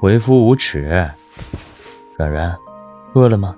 [0.00, 1.10] 为夫无耻。
[2.16, 2.56] 软软，
[3.14, 3.54] 饿了吗？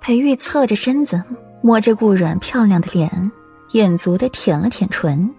[0.00, 1.22] 裴玉侧着身子，
[1.62, 3.32] 摸着顾软漂亮的脸，
[3.72, 5.34] 眼足的舔了舔唇。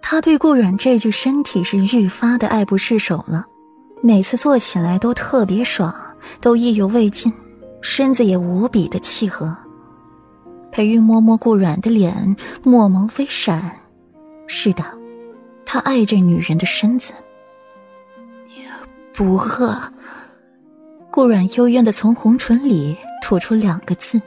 [0.00, 3.46] 他对顾软这具身体是愈发的爱不释手了，
[4.02, 5.94] 每次做起来都特别爽，
[6.40, 7.32] 都意犹未尽，
[7.80, 9.56] 身子也无比的契合。
[10.70, 13.76] 裴玉摸摸顾软的脸，墨眸微闪。
[14.46, 14.84] 是的，
[15.64, 17.12] 他爱这女人的身子。
[19.14, 19.76] 不饿。
[21.10, 24.20] 顾软幽怨的从红唇里吐出两个字。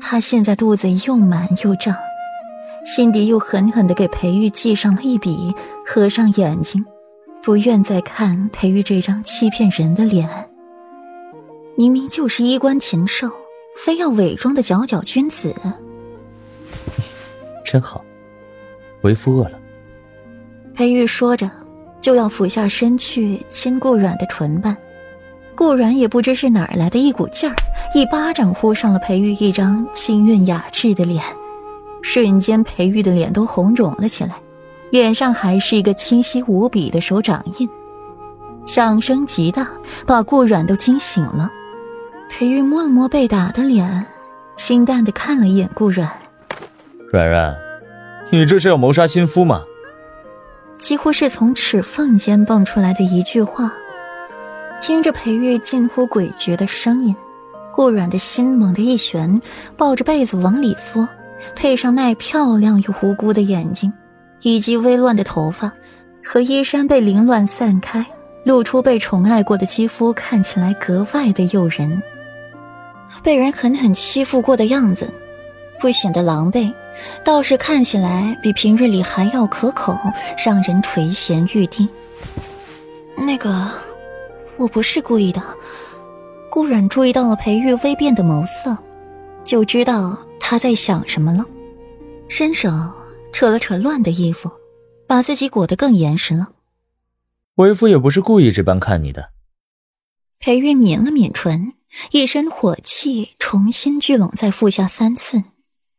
[0.00, 1.94] 他现在肚子又满又胀，
[2.84, 5.54] 心底又狠狠的给裴玉记上了一笔，
[5.86, 6.84] 合上眼睛，
[7.42, 10.28] 不愿再看裴玉这张欺骗人的脸。
[11.76, 13.30] 明明就是衣冠禽兽。
[13.76, 15.52] 非要伪装的皎皎君子，
[17.64, 18.04] 真好。
[19.00, 19.58] 为夫饿了。
[20.74, 21.50] 裴玉说着，
[22.04, 24.76] 就要俯下身去亲顾软的唇瓣。
[25.54, 27.56] 顾软也不知是哪儿来的一股劲儿，
[27.94, 31.24] 一巴掌呼上了裴玉一张清韵雅致的脸。
[32.02, 34.34] 瞬间，裴玉的脸都红肿了起来，
[34.90, 37.66] 脸上还是一个清晰无比的手掌印。
[38.66, 39.66] 响声极大，
[40.04, 41.50] 把顾软都惊醒了。
[42.28, 44.04] 裴玉摸了摸被打的脸，
[44.56, 46.06] 清淡的看了一眼顾软。
[47.10, 47.56] 软软，
[48.30, 49.62] 你这是要谋杀亲夫吗？
[50.84, 53.72] 几乎是从齿缝间蹦出来的一句话。
[54.82, 57.16] 听着裴玉近乎诡谲的声音，
[57.72, 59.40] 顾软的心猛地一旋，
[59.78, 61.08] 抱着被子往里缩，
[61.56, 63.90] 配上那漂亮又无辜的眼睛，
[64.42, 65.72] 以及微乱的头发
[66.22, 68.04] 和衣衫被凌乱散开，
[68.44, 72.02] 露出被宠爱过的肌肤，看起来格外的诱人。
[73.22, 75.10] 被人狠狠欺负过的样子，
[75.84, 76.72] 不显得狼狈，
[77.22, 79.94] 倒是看起来比平日里还要可口，
[80.42, 81.86] 让人垂涎欲滴。
[83.18, 83.70] 那个，
[84.56, 85.42] 我不是故意的。
[86.48, 88.78] 顾软注意到了裴玉微变的眸色，
[89.44, 91.44] 就知道他在想什么了，
[92.28, 92.70] 伸手
[93.30, 94.50] 扯了扯乱的衣服，
[95.06, 96.48] 把自己裹得更严实了。
[97.56, 99.32] 为夫也不是故意这般看你的。
[100.38, 101.74] 裴玉抿了抿唇。
[102.10, 105.44] 一身火气重新聚拢在腹下三寸，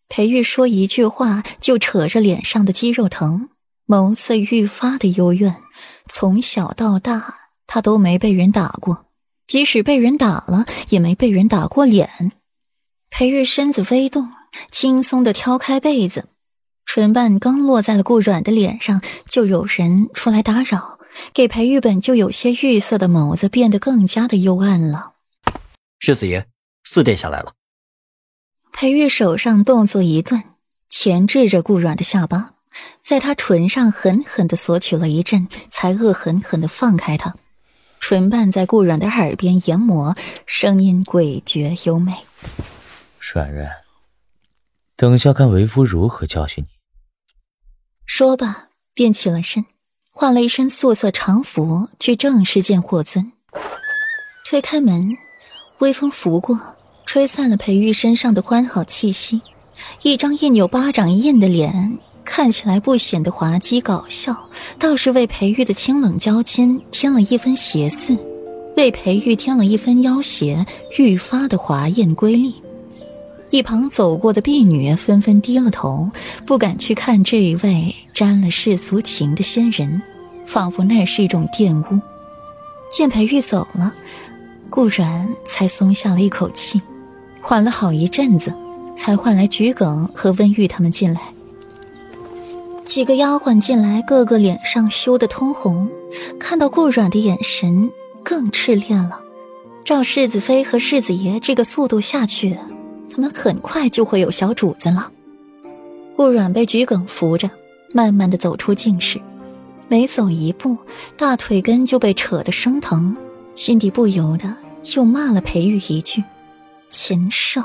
[0.08, 3.50] 裴玉说一句话就扯着脸上的肌肉疼，
[3.88, 5.56] 眸色愈发的幽怨。
[6.08, 9.08] 从小到大，他都没被人打过，
[9.48, 12.32] 即使被人打了，也没被人打过脸。
[13.10, 14.30] 裴玉身子微动，
[14.72, 16.30] 轻松的挑开被子，
[16.86, 21.00] 唇瓣刚落在了顾软的脸上，就有人出来打扰，
[21.34, 25.14] 给裴玉本就有些玉色的眸子变得更加的幽暗了。
[26.00, 26.46] 世子爷，
[26.84, 27.54] 四殿下来了。
[28.78, 30.44] 裴玉手上动作一顿，
[30.90, 32.56] 钳制着顾软的下巴，
[33.00, 37.34] 在他唇上狠狠的索取了一阵，才恶狠狠的放开他，
[38.02, 40.14] 唇瓣在顾软的耳边研磨，
[40.46, 42.14] 声音诡谲优美。
[43.22, 43.72] 软软，
[44.98, 46.70] 等下看为夫如何教训你。
[48.06, 49.66] 说罢，便起了身，
[50.12, 53.32] 换了一身素色长服，去正式见霍尊。
[54.44, 55.18] 推开门。
[55.80, 56.75] 微风拂过，
[57.16, 59.42] 吹散了裴玉身上的欢好气息。
[60.02, 68.18] 一张印有巴掌印的脸，看起来不显得滑稽搞笑，倒是为裴玉的清冷娇矜添了一分邪肆，
[68.76, 70.66] 为裴玉添了一分妖邪，
[70.98, 72.54] 愈发的华艳瑰丽。
[73.50, 76.12] 一旁走过的婢女纷纷低了头，
[76.46, 80.02] 不敢去看这一位沾了世俗情的仙人，
[80.46, 82.02] 仿佛那是一种玷污。
[82.92, 83.96] 见裴玉走了。
[84.70, 86.82] 顾然才松下了一口气，
[87.48, 88.52] 缓了好一阵子，
[88.96, 91.22] 才换来桔梗和温玉他们进来。
[92.88, 95.88] 几个丫鬟进来，个个脸上羞得通红，
[96.40, 97.92] 看到顾软的眼神
[98.24, 99.22] 更炽烈了。
[99.84, 102.58] 照世子妃和世子爷这个速度下去，
[103.12, 105.12] 他们很快就会有小主子了。
[106.16, 107.48] 顾软被桔梗扶着，
[107.94, 109.22] 慢慢的走出静室，
[109.88, 110.76] 每走一步，
[111.16, 113.16] 大腿根就被扯得生疼，
[113.54, 114.52] 心底不由得。
[114.96, 116.24] 又骂了裴玉一句
[116.96, 117.62] ：“禽兽！”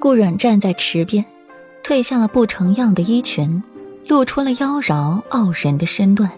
[0.00, 1.24] 顾软站在池边，
[1.84, 3.62] 褪下了不成样的衣裙，
[4.08, 6.30] 露出了妖娆傲人的身段，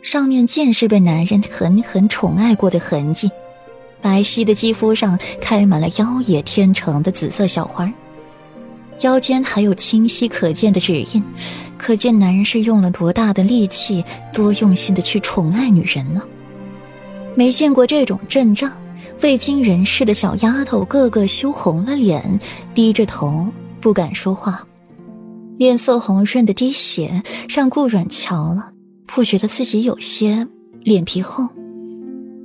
[0.00, 3.30] 上面尽是被男人狠狠宠爱过的痕迹。
[4.00, 7.92] 白皙的肌肤上开满了妖冶天成的紫色小花，
[9.00, 11.22] 腰间还有清晰可见的指印，
[11.76, 16.22] 可见男人是用了多大的力气，多用心的去宠爱女人呢？
[17.34, 18.72] 没见过这种阵仗。
[19.22, 22.38] 未经人事的小丫头个个羞红了脸，
[22.74, 23.46] 低着头
[23.80, 24.66] 不敢说话，
[25.56, 28.72] 脸色红润的滴血，让顾软瞧了
[29.06, 30.46] 不觉得自己有些
[30.80, 31.48] 脸皮厚。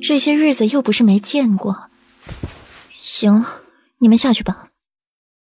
[0.02, 1.90] 这些日子又不是没见过。
[3.02, 3.46] 行了，
[4.00, 4.71] 你们下去吧。